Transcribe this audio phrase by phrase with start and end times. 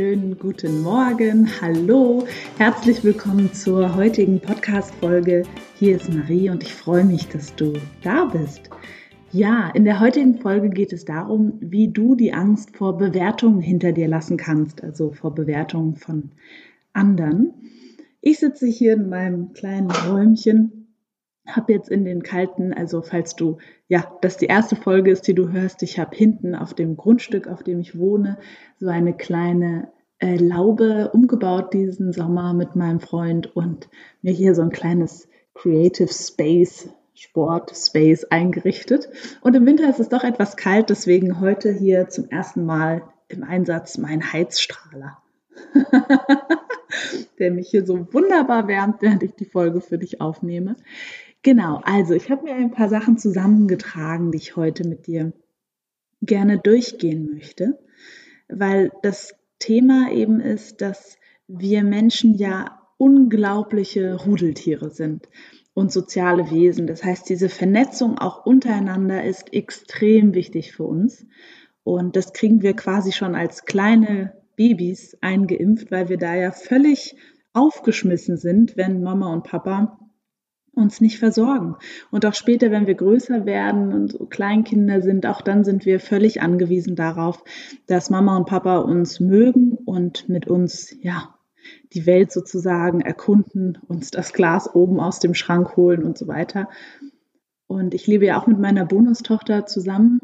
[0.00, 1.46] wunderschönen guten Morgen.
[1.60, 2.26] Hallo,
[2.56, 5.42] herzlich willkommen zur heutigen Podcast-Folge.
[5.78, 8.70] Hier ist Marie und ich freue mich, dass du da bist.
[9.30, 13.92] Ja, in der heutigen Folge geht es darum, wie du die Angst vor Bewertungen hinter
[13.92, 16.30] dir lassen kannst, also vor Bewertungen von
[16.94, 17.52] anderen.
[18.22, 20.80] Ich sitze hier in meinem kleinen Räumchen
[21.46, 25.34] habe jetzt in den kalten, also falls du, ja, das die erste Folge ist, die
[25.34, 28.38] du hörst, ich habe hinten auf dem Grundstück, auf dem ich wohne,
[28.78, 29.88] so eine kleine
[30.20, 33.88] äh, Laube umgebaut diesen Sommer mit meinem Freund und
[34.22, 39.08] mir hier so ein kleines Creative Space, Sport Space eingerichtet.
[39.40, 43.42] Und im Winter ist es doch etwas kalt, deswegen heute hier zum ersten Mal im
[43.42, 45.18] Einsatz mein Heizstrahler.
[47.38, 50.76] der mich hier so wunderbar wärmt, während ich die Folge für dich aufnehme.
[51.42, 55.32] Genau, also ich habe mir ein paar Sachen zusammengetragen, die ich heute mit dir
[56.20, 57.78] gerne durchgehen möchte,
[58.48, 61.16] weil das Thema eben ist, dass
[61.46, 65.28] wir Menschen ja unglaubliche Rudeltiere sind
[65.74, 66.86] und soziale Wesen.
[66.86, 71.26] Das heißt, diese Vernetzung auch untereinander ist extrem wichtig für uns.
[71.84, 77.16] Und das kriegen wir quasi schon als kleine Babys eingeimpft, weil wir da ja völlig
[77.52, 79.99] aufgeschmissen sind, wenn Mama und Papa
[80.80, 81.76] uns nicht versorgen.
[82.10, 86.42] Und auch später, wenn wir größer werden und Kleinkinder sind, auch dann sind wir völlig
[86.42, 87.44] angewiesen darauf,
[87.86, 91.34] dass Mama und Papa uns mögen und mit uns, ja,
[91.92, 96.68] die Welt sozusagen erkunden, uns das Glas oben aus dem Schrank holen und so weiter.
[97.66, 100.20] Und ich lebe ja auch mit meiner Bonustochter zusammen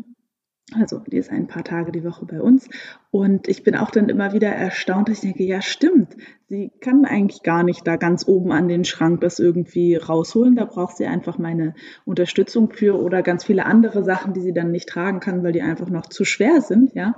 [0.75, 2.69] also die ist ein paar Tage die Woche bei uns.
[3.11, 6.17] Und ich bin auch dann immer wieder erstaunt, ich denke, ja stimmt,
[6.49, 10.57] sie kann eigentlich gar nicht da ganz oben an den Schrank das irgendwie rausholen.
[10.57, 14.71] Da braucht sie einfach meine Unterstützung für oder ganz viele andere Sachen, die sie dann
[14.71, 17.17] nicht tragen kann, weil die einfach noch zu schwer sind, ja.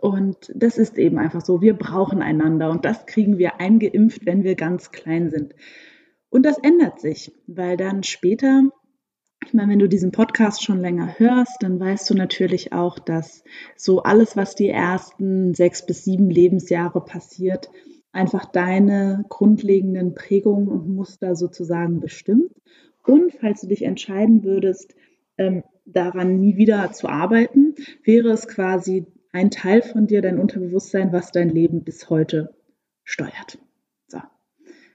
[0.00, 1.60] Und das ist eben einfach so.
[1.60, 5.54] Wir brauchen einander und das kriegen wir eingeimpft, wenn wir ganz klein sind.
[6.30, 8.62] Und das ändert sich, weil dann später
[9.46, 13.42] ich meine, wenn du diesen Podcast schon länger hörst, dann weißt du natürlich auch, dass
[13.74, 17.70] so alles, was die ersten sechs bis sieben Lebensjahre passiert,
[18.12, 22.50] einfach deine grundlegenden Prägungen und Muster sozusagen bestimmt.
[23.04, 24.94] Und falls du dich entscheiden würdest,
[25.38, 31.12] ähm, daran nie wieder zu arbeiten, wäre es quasi ein Teil von dir, dein Unterbewusstsein,
[31.12, 32.54] was dein Leben bis heute
[33.04, 33.58] steuert.
[34.06, 34.18] So.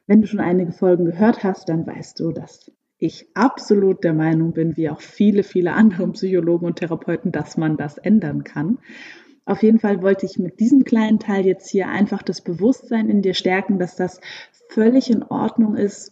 [0.08, 4.54] Wenn du schon einige Folgen gehört hast, dann weißt du, dass ich absolut der Meinung
[4.54, 8.78] bin, wie auch viele, viele andere Psychologen und Therapeuten, dass man das ändern kann.
[9.45, 13.22] Auf jeden Fall wollte ich mit diesem kleinen Teil jetzt hier einfach das Bewusstsein in
[13.22, 14.19] dir stärken, dass das
[14.69, 16.11] völlig in Ordnung ist,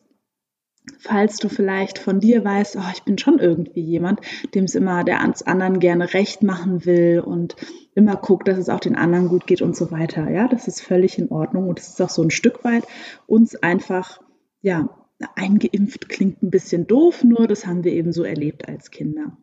[1.00, 4.22] falls du vielleicht von dir weißt, oh, ich bin schon irgendwie jemand,
[4.54, 7.56] dem es immer der anderen gerne recht machen will und
[7.96, 10.30] immer guckt, dass es auch den anderen gut geht und so weiter.
[10.30, 12.86] Ja, das ist völlig in Ordnung und es ist auch so ein Stück weit
[13.28, 14.22] uns einfach,
[14.62, 14.90] ja,
[15.36, 19.38] eingeimpft klingt ein bisschen doof, nur das haben wir eben so erlebt als Kinder.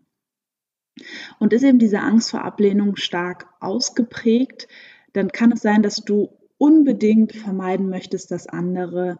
[1.39, 4.69] Und ist eben diese Angst vor Ablehnung stark ausgeprägt,
[5.13, 9.19] dann kann es sein, dass du unbedingt vermeiden möchtest, dass andere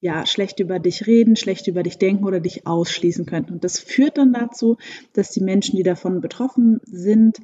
[0.00, 3.54] ja schlecht über dich reden, schlecht über dich denken oder dich ausschließen könnten.
[3.54, 4.76] Und das führt dann dazu,
[5.12, 7.38] dass die Menschen, die davon betroffen sind,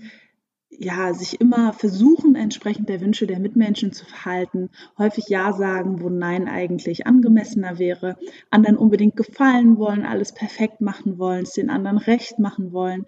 [0.79, 6.09] ja, sich immer versuchen, entsprechend der Wünsche der Mitmenschen zu verhalten, häufig Ja sagen, wo
[6.09, 8.17] Nein eigentlich angemessener wäre,
[8.51, 13.07] anderen unbedingt gefallen wollen, alles perfekt machen wollen, es den anderen recht machen wollen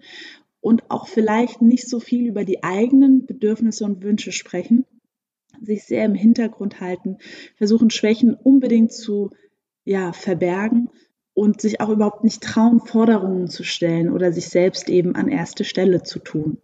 [0.61, 4.85] und auch vielleicht nicht so viel über die eigenen Bedürfnisse und Wünsche sprechen,
[5.61, 7.17] sich sehr im Hintergrund halten,
[7.55, 9.31] versuchen Schwächen unbedingt zu
[9.85, 10.89] ja, verbergen
[11.33, 15.63] und sich auch überhaupt nicht trauen, Forderungen zu stellen oder sich selbst eben an erste
[15.63, 16.57] Stelle zu tun.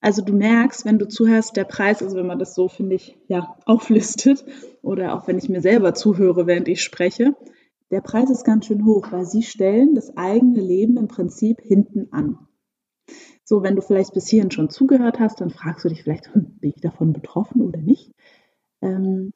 [0.00, 3.18] Also du merkst, wenn du zuhörst, der Preis, also wenn man das so, finde ich,
[3.26, 4.44] ja, auflistet
[4.82, 7.34] oder auch wenn ich mir selber zuhöre, während ich spreche,
[7.90, 12.12] der Preis ist ganz schön hoch, weil sie stellen das eigene Leben im Prinzip hinten
[12.12, 12.38] an.
[13.48, 16.70] So, wenn du vielleicht bis hierhin schon zugehört hast, dann fragst du dich vielleicht, bin
[16.74, 18.12] ich davon betroffen oder nicht?
[18.82, 19.32] Ähm,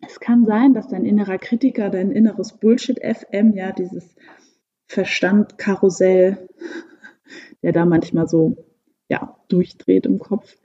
[0.00, 4.16] es kann sein, dass dein innerer Kritiker, dein inneres Bullshit-FM, ja, dieses
[4.86, 6.48] Verstand-Karussell,
[7.62, 8.56] der da manchmal so
[9.10, 10.56] ja, durchdreht im Kopf,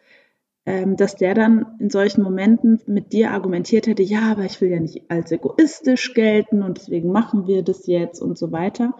[0.65, 4.69] ähm, dass der dann in solchen Momenten mit dir argumentiert hätte, ja, aber ich will
[4.69, 8.95] ja nicht als egoistisch gelten und deswegen machen wir das jetzt und so weiter.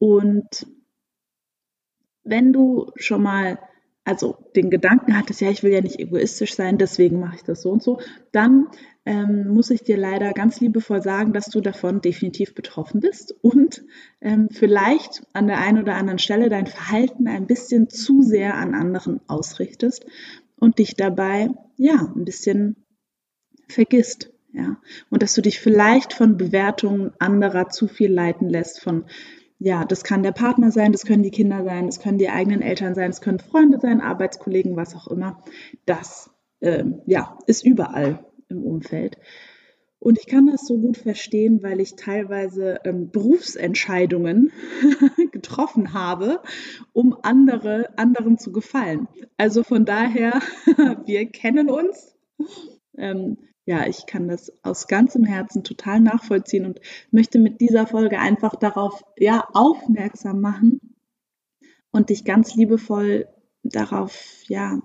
[0.00, 0.66] Und
[2.30, 3.58] wenn du schon mal
[4.04, 7.62] also den Gedanken hattest, ja, ich will ja nicht egoistisch sein, deswegen mache ich das
[7.62, 8.00] so und so,
[8.32, 8.66] dann
[9.04, 13.84] ähm, muss ich dir leider ganz liebevoll sagen, dass du davon definitiv betroffen bist und
[14.20, 18.74] ähm, vielleicht an der einen oder anderen Stelle dein Verhalten ein bisschen zu sehr an
[18.74, 20.06] anderen ausrichtest
[20.56, 22.76] und dich dabei ja ein bisschen
[23.68, 24.30] vergisst.
[24.52, 24.78] Ja,
[25.10, 29.04] und dass du dich vielleicht von Bewertungen anderer zu viel leiten lässt, von
[29.60, 32.62] ja, das kann der Partner sein, das können die Kinder sein, das können die eigenen
[32.62, 35.44] Eltern sein, das können Freunde sein, Arbeitskollegen, was auch immer.
[35.84, 36.30] Das
[36.62, 39.18] ähm, ja, ist überall im Umfeld.
[39.98, 44.50] Und ich kann das so gut verstehen, weil ich teilweise ähm, Berufsentscheidungen
[45.30, 46.40] getroffen habe,
[46.94, 49.08] um andere, anderen zu gefallen.
[49.36, 50.40] Also von daher,
[51.04, 52.16] wir kennen uns.
[52.96, 56.80] Ähm, ja, ich kann das aus ganzem Herzen total nachvollziehen und
[57.10, 60.80] möchte mit dieser Folge einfach darauf, ja, aufmerksam machen
[61.90, 63.28] und dich ganz liebevoll
[63.62, 64.80] darauf, ja,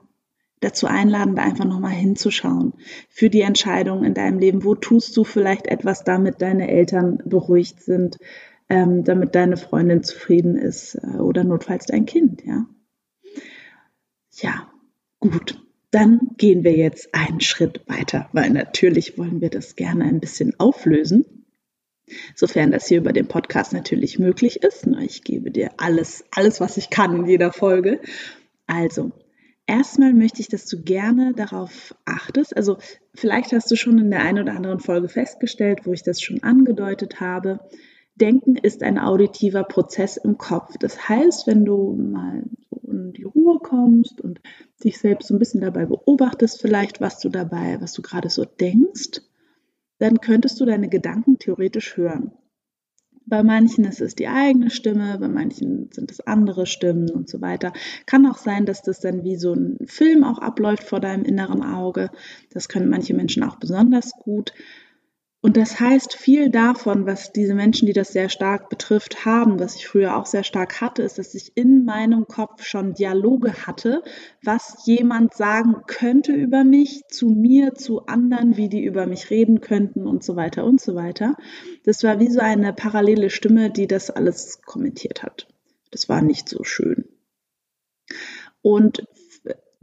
[0.59, 2.73] dazu einladen, da einfach nochmal hinzuschauen
[3.09, 4.63] für die Entscheidungen in deinem Leben.
[4.63, 8.17] Wo tust du vielleicht etwas, damit deine Eltern beruhigt sind,
[8.69, 12.65] ähm, damit deine Freundin zufrieden ist äh, oder notfalls dein Kind, ja?
[14.31, 14.67] Ja,
[15.19, 15.64] gut.
[15.95, 20.53] Dann gehen wir jetzt einen Schritt weiter, weil natürlich wollen wir das gerne ein bisschen
[20.59, 21.45] auflösen.
[22.35, 24.85] Sofern das hier über den Podcast natürlich möglich ist.
[25.05, 28.01] Ich gebe dir alles, alles, was ich kann in jeder Folge.
[28.67, 29.13] Also,
[29.67, 32.55] Erstmal möchte ich, dass du gerne darauf achtest.
[32.55, 32.77] Also
[33.15, 36.43] vielleicht hast du schon in der einen oder anderen Folge festgestellt, wo ich das schon
[36.43, 37.61] angedeutet habe.
[38.15, 40.77] Denken ist ein auditiver Prozess im Kopf.
[40.79, 44.39] Das heißt, wenn du mal so in die Ruhe kommst und
[44.83, 48.45] dich selbst so ein bisschen dabei beobachtest, vielleicht was du dabei, was du gerade so
[48.45, 49.21] denkst,
[49.99, 52.31] dann könntest du deine Gedanken theoretisch hören.
[53.27, 57.41] Bei manchen ist es die eigene Stimme, bei manchen sind es andere Stimmen und so
[57.41, 57.73] weiter.
[58.05, 61.63] Kann auch sein, dass das dann wie so ein Film auch abläuft vor deinem inneren
[61.63, 62.11] Auge.
[62.51, 64.53] Das können manche Menschen auch besonders gut.
[65.45, 69.75] Und das heißt, viel davon, was diese Menschen, die das sehr stark betrifft, haben, was
[69.75, 74.01] ich früher auch sehr stark hatte, ist, dass ich in meinem Kopf schon Dialoge hatte,
[74.41, 79.61] was jemand sagen könnte über mich, zu mir, zu anderen, wie die über mich reden
[79.61, 81.37] könnten und so weiter und so weiter.
[81.83, 85.47] Das war wie so eine parallele Stimme, die das alles kommentiert hat.
[85.91, 87.05] Das war nicht so schön.
[88.63, 89.05] Und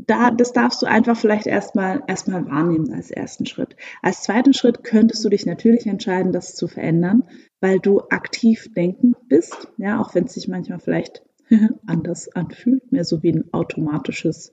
[0.06, 3.76] da, das darfst du einfach vielleicht erstmal, erstmal wahrnehmen als ersten Schritt.
[4.00, 7.24] Als zweiten Schritt könntest du dich natürlich entscheiden, das zu verändern,
[7.60, 11.22] weil du aktiv denken bist, ja, auch wenn es sich manchmal vielleicht
[11.86, 14.52] anders anfühlt, mehr so wie ein automatisches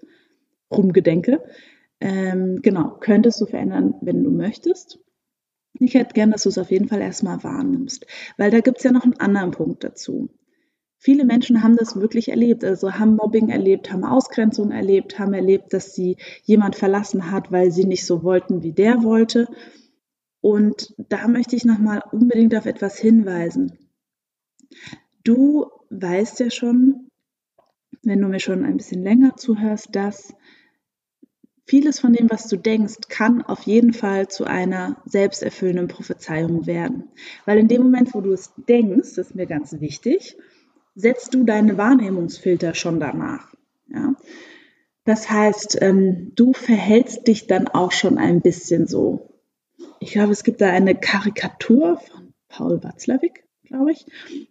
[0.72, 1.44] Rumgedenke.
[2.02, 5.00] Ähm, genau, könntest du verändern, wenn du möchtest.
[5.74, 8.06] Ich hätte gern, dass du es auf jeden Fall erstmal wahrnimmst,
[8.38, 10.30] weil da gibt es ja noch einen anderen Punkt dazu.
[11.02, 15.72] Viele Menschen haben das wirklich erlebt, also haben Mobbing erlebt, haben Ausgrenzung erlebt, haben erlebt,
[15.72, 19.48] dass sie jemand verlassen hat, weil sie nicht so wollten, wie der wollte.
[20.42, 23.78] Und da möchte ich nochmal unbedingt auf etwas hinweisen.
[25.24, 27.08] Du weißt ja schon,
[28.04, 30.34] wenn du mir schon ein bisschen länger zuhörst, dass
[31.66, 37.10] vieles von dem, was du denkst, kann auf jeden Fall zu einer selbsterfüllenden Prophezeiung werden.
[37.46, 40.36] Weil in dem Moment, wo du es denkst, das ist mir ganz wichtig,
[41.00, 43.54] setzt du deine Wahrnehmungsfilter schon danach.
[43.88, 44.16] Ja?
[45.06, 49.30] Das heißt, ähm, du verhältst dich dann auch schon ein bisschen so.
[50.00, 54.06] Ich glaube, es gibt da eine Karikatur von Paul Watzlawick, glaube ich.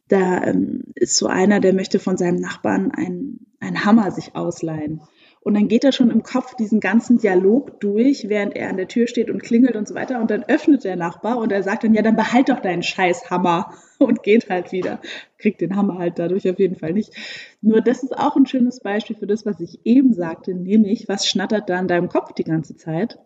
[0.09, 5.03] Da ähm, ist so einer, der möchte von seinem Nachbarn einen, einen Hammer sich ausleihen.
[5.41, 8.89] Und dann geht er schon im Kopf diesen ganzen Dialog durch, während er an der
[8.89, 10.21] Tür steht und klingelt und so weiter.
[10.21, 13.73] Und dann öffnet der Nachbar und er sagt dann, ja, dann behalt doch deinen Scheißhammer
[13.99, 15.01] und geht halt wieder.
[15.39, 17.13] Kriegt den Hammer halt dadurch auf jeden Fall nicht.
[17.61, 21.27] Nur das ist auch ein schönes Beispiel für das, was ich eben sagte, nämlich, was
[21.27, 23.19] schnattert da in deinem Kopf die ganze Zeit?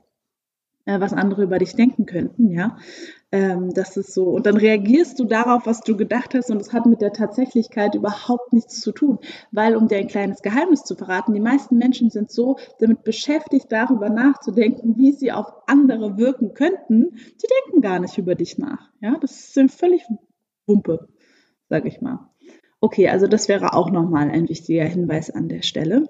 [0.85, 2.77] Äh, was andere über dich denken könnten, ja.
[3.33, 4.25] Ähm, das ist so.
[4.25, 7.95] Und dann reagierst du darauf, was du gedacht hast, und es hat mit der Tatsächlichkeit
[7.95, 9.19] überhaupt nichts zu tun.
[9.51, 13.67] Weil, um dir ein kleines Geheimnis zu verraten, die meisten Menschen sind so damit beschäftigt,
[13.71, 17.17] darüber nachzudenken, wie sie auf andere wirken könnten.
[17.39, 18.91] Sie denken gar nicht über dich nach.
[19.01, 20.07] Ja, das ist völlig
[20.67, 21.09] Wumpe,
[21.71, 22.29] sag ich mal.
[22.81, 26.09] Okay, also das wäre auch nochmal ein wichtiger Hinweis an der Stelle.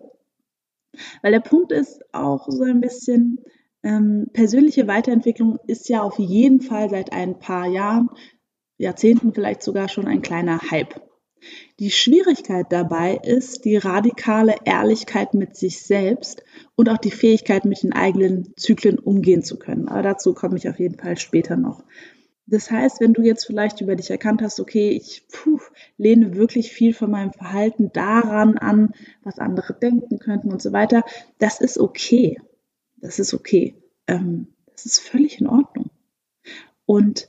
[1.22, 3.38] Weil der Punkt ist auch so ein bisschen,
[3.82, 8.10] ähm, persönliche Weiterentwicklung ist ja auf jeden Fall seit ein paar Jahren,
[8.78, 11.00] Jahrzehnten vielleicht sogar schon ein kleiner Hype.
[11.80, 16.44] Die Schwierigkeit dabei ist die radikale Ehrlichkeit mit sich selbst
[16.76, 19.88] und auch die Fähigkeit, mit den eigenen Zyklen umgehen zu können.
[19.88, 21.82] Aber dazu komme ich auf jeden Fall später noch.
[22.46, 25.60] Das heißt, wenn du jetzt vielleicht über dich erkannt hast, okay, ich puh,
[25.96, 31.02] lehne wirklich viel von meinem Verhalten daran an, was andere denken könnten und so weiter,
[31.38, 32.38] das ist okay.
[33.02, 33.74] Das ist okay.
[34.06, 35.90] Ähm, das ist völlig in Ordnung.
[36.86, 37.28] Und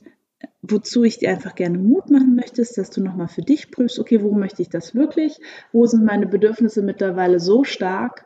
[0.62, 3.98] wozu ich dir einfach gerne Mut machen möchte, ist, dass du nochmal für dich prüfst,
[3.98, 5.38] okay, wo möchte ich das wirklich?
[5.72, 8.24] Wo sind meine Bedürfnisse mittlerweile so stark,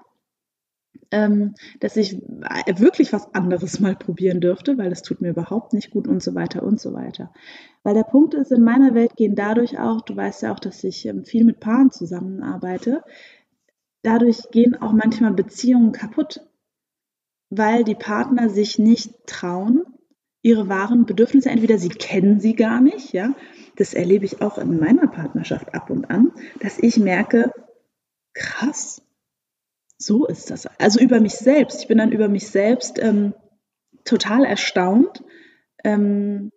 [1.10, 5.90] ähm, dass ich wirklich was anderes mal probieren dürfte, weil das tut mir überhaupt nicht
[5.90, 7.32] gut und so weiter und so weiter.
[7.82, 10.84] Weil der Punkt ist, in meiner Welt gehen dadurch auch, du weißt ja auch, dass
[10.84, 13.02] ich ähm, viel mit Paaren zusammenarbeite,
[14.02, 16.46] dadurch gehen auch manchmal Beziehungen kaputt,
[17.50, 19.84] weil die Partner sich nicht trauen,
[20.42, 23.34] ihre wahren Bedürfnisse, entweder sie kennen sie gar nicht, ja,
[23.76, 27.52] das erlebe ich auch in meiner Partnerschaft ab und an, dass ich merke,
[28.34, 29.02] krass,
[29.98, 30.66] so ist das.
[30.78, 31.82] Also über mich selbst.
[31.82, 33.34] Ich bin dann über mich selbst ähm,
[34.04, 35.24] total erstaunt,
[35.84, 36.50] ähm,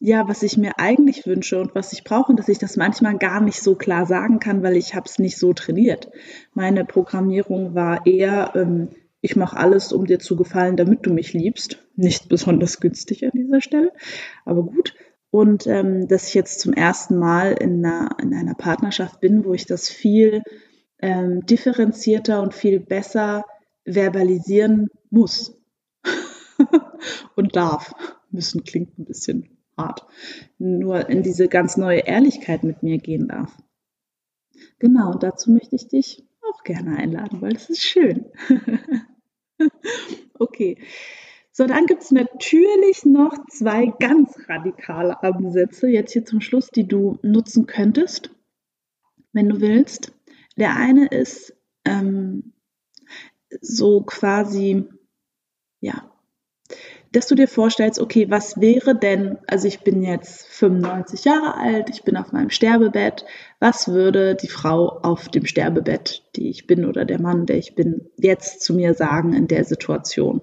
[0.00, 3.18] ja, was ich mir eigentlich wünsche und was ich brauche und dass ich das manchmal
[3.18, 6.10] gar nicht so klar sagen kann, weil ich habe es nicht so trainiert.
[6.54, 8.88] Meine Programmierung war eher, ähm,
[9.20, 11.78] ich mache alles, um dir zu gefallen, damit du mich liebst.
[11.96, 13.92] Nicht besonders günstig an dieser Stelle,
[14.44, 14.94] aber gut.
[15.30, 19.54] Und ähm, dass ich jetzt zum ersten Mal in einer, in einer Partnerschaft bin, wo
[19.54, 20.42] ich das viel
[20.98, 23.44] ähm, differenzierter und viel besser
[23.84, 25.56] verbalisieren muss
[27.36, 27.92] und darf.
[28.30, 30.06] Müssen klingt ein bisschen hart.
[30.58, 33.56] Nur in diese ganz neue Ehrlichkeit mit mir gehen darf.
[34.78, 38.26] Genau, und dazu möchte ich dich auch gerne einladen, weil es ist schön.
[40.38, 40.78] okay.
[41.52, 46.86] So, dann gibt es natürlich noch zwei ganz radikale Ansätze jetzt hier zum Schluss, die
[46.86, 48.30] du nutzen könntest,
[49.32, 50.12] wenn du willst.
[50.56, 52.52] Der eine ist ähm,
[53.60, 54.88] so quasi,
[55.80, 56.10] ja,
[57.12, 61.90] dass du dir vorstellst, okay, was wäre denn, also ich bin jetzt 95 Jahre alt,
[61.90, 63.24] ich bin auf meinem Sterbebett,
[63.58, 67.74] was würde die Frau auf dem Sterbebett, die ich bin oder der Mann, der ich
[67.74, 70.40] bin, jetzt zu mir sagen in der Situation?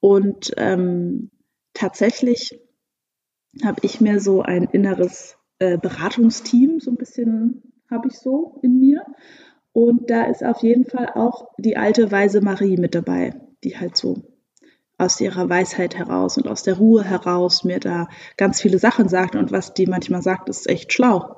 [0.00, 1.30] Und ähm,
[1.74, 2.60] tatsächlich
[3.62, 8.78] habe ich mir so ein inneres äh, Beratungsteam so ein bisschen habe ich so in
[8.78, 9.04] mir.
[9.72, 13.96] Und da ist auf jeden Fall auch die alte weise Marie mit dabei, die halt
[13.96, 14.22] so
[15.04, 19.36] aus ihrer Weisheit heraus und aus der Ruhe heraus mir da ganz viele Sachen sagt.
[19.36, 21.36] Und was die manchmal sagt, ist echt schlau.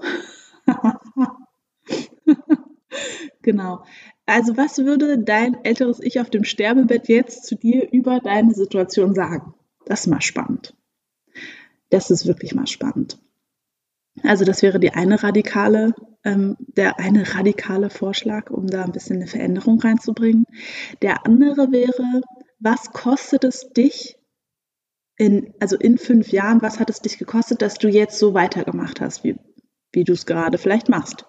[3.43, 3.85] genau.
[4.25, 9.15] Also was würde dein älteres Ich auf dem Sterbebett jetzt zu dir über deine Situation
[9.15, 9.55] sagen?
[9.85, 10.75] Das ist mal spannend.
[11.91, 13.19] Das ist wirklich mal spannend.
[14.23, 15.95] Also das wäre die eine radikale,
[16.25, 20.47] ähm, der eine radikale Vorschlag, um da ein bisschen eine Veränderung reinzubringen.
[21.03, 22.23] Der andere wäre,
[22.59, 24.19] was kostet es dich
[25.17, 29.01] in, also in fünf Jahren, was hat es dich gekostet, dass du jetzt so weitergemacht
[29.01, 29.37] hast, wie,
[29.93, 31.27] wie du es gerade vielleicht machst?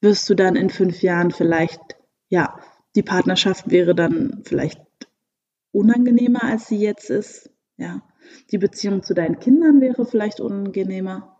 [0.00, 1.80] Wirst du dann in fünf Jahren vielleicht,
[2.28, 2.58] ja,
[2.94, 4.80] die Partnerschaft wäre dann vielleicht
[5.72, 8.02] unangenehmer, als sie jetzt ist, ja.
[8.50, 11.31] Die Beziehung zu deinen Kindern wäre vielleicht unangenehmer.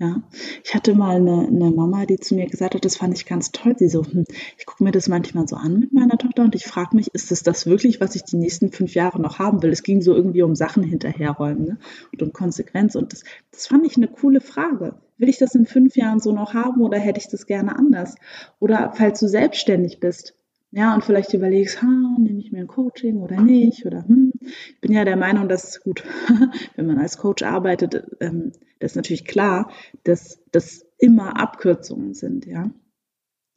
[0.00, 0.22] Ja,
[0.62, 3.50] ich hatte mal eine, eine, Mama, die zu mir gesagt hat, das fand ich ganz
[3.50, 3.74] toll.
[3.76, 4.26] Sie so, hm,
[4.56, 7.32] ich gucke mir das manchmal so an mit meiner Tochter und ich frage mich, ist
[7.32, 9.72] es das wirklich, was ich die nächsten fünf Jahre noch haben will?
[9.72, 11.78] Es ging so irgendwie um Sachen hinterherräumen ne?
[12.12, 14.94] und um Konsequenz und das, das fand ich eine coole Frage.
[15.16, 18.14] Will ich das in fünf Jahren so noch haben oder hätte ich das gerne anders?
[18.60, 20.34] Oder falls du selbstständig bist,
[20.70, 23.84] ja, und vielleicht überlegst, ha, nehme ich mir ein Coaching oder nicht?
[23.84, 26.04] Oder hm, ich bin ja der Meinung, dass gut,
[26.76, 29.70] wenn man als Coach arbeitet, ähm, das ist natürlich klar,
[30.04, 32.70] dass das immer Abkürzungen sind, ja.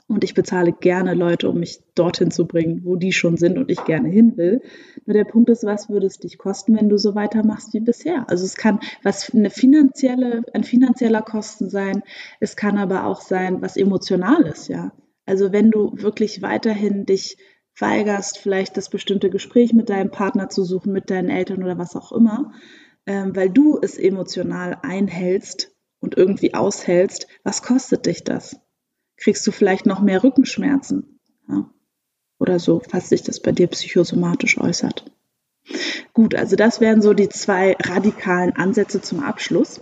[0.07, 3.71] Und ich bezahle gerne Leute, um mich dorthin zu bringen, wo die schon sind und
[3.71, 4.61] ich gerne hin will.
[5.05, 8.29] Nur der Punkt ist, was würde es dich kosten, wenn du so weitermachst wie bisher?
[8.29, 12.03] Also es kann was eine finanzielle, ein finanzieller Kosten sein.
[12.41, 14.91] Es kann aber auch sein, was emotionales, ja.
[15.25, 17.37] Also wenn du wirklich weiterhin dich
[17.79, 21.95] weigerst, vielleicht das bestimmte Gespräch mit deinem Partner zu suchen, mit deinen Eltern oder was
[21.95, 22.51] auch immer,
[23.05, 28.59] ähm, weil du es emotional einhältst und irgendwie aushältst, was kostet dich das?
[29.17, 31.19] Kriegst du vielleicht noch mehr Rückenschmerzen?
[31.47, 31.69] Ja?
[32.39, 35.05] Oder so, falls sich das bei dir psychosomatisch äußert.
[36.13, 39.81] Gut, also das wären so die zwei radikalen Ansätze zum Abschluss.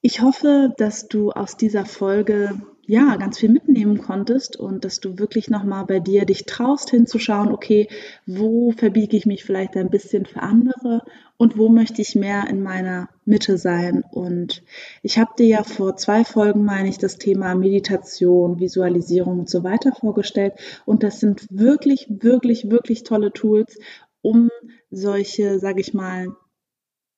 [0.00, 5.18] Ich hoffe, dass du aus dieser Folge ja, ganz viel mitnehmen konntest und dass du
[5.18, 7.86] wirklich nochmal bei dir dich traust hinzuschauen, okay,
[8.24, 11.02] wo verbiege ich mich vielleicht ein bisschen für andere
[11.36, 14.04] und wo möchte ich mehr in meiner Mitte sein.
[14.10, 14.62] Und
[15.02, 19.64] ich habe dir ja vor zwei Folgen, meine ich, das Thema Meditation, Visualisierung und so
[19.64, 20.54] weiter vorgestellt.
[20.86, 23.78] Und das sind wirklich, wirklich, wirklich tolle Tools,
[24.22, 24.48] um
[24.90, 26.28] solche, sage ich mal,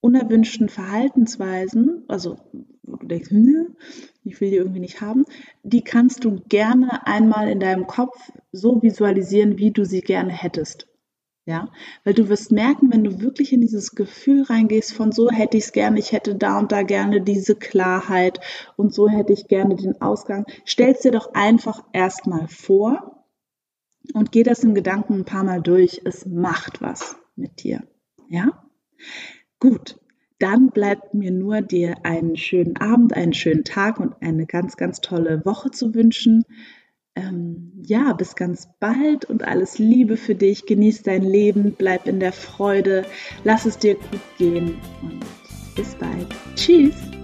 [0.01, 2.37] unerwünschten Verhaltensweisen, also
[2.83, 3.77] wo du denkst, hm,
[4.25, 5.25] ich will die irgendwie nicht haben,
[5.63, 8.17] die kannst du gerne einmal in deinem Kopf
[8.53, 10.87] so visualisieren, wie du sie gerne hättest.
[11.47, 11.69] Ja,
[12.05, 15.65] weil du wirst merken, wenn du wirklich in dieses Gefühl reingehst von so hätte ich
[15.65, 18.39] es gerne, ich hätte da und da gerne diese Klarheit
[18.77, 20.45] und so hätte ich gerne den Ausgang.
[20.67, 23.25] Stellst dir doch einfach erstmal vor
[24.13, 26.03] und geh das im Gedanken ein paar Mal durch.
[26.05, 27.83] Es macht was mit dir.
[28.29, 28.63] Ja?
[29.61, 29.99] Gut.
[30.41, 35.03] Dann bleibt mir nur dir einen schönen Abend, einen schönen Tag und eine ganz, ganz
[35.03, 36.45] tolle Woche zu wünschen
[37.17, 40.67] ähm, ja, bis ganz bald und alles Liebe für dich.
[40.67, 43.05] Genieß dein Leben, bleib in der Freude,
[43.45, 45.25] lass es dir gut gehen und
[45.75, 46.27] bis bald.
[46.55, 47.20] Tschüss.